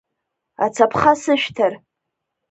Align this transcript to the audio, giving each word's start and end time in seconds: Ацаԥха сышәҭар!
Ацаԥха 0.65 1.13
сышәҭар! 1.21 1.73